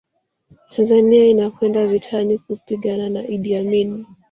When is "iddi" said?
3.27-3.55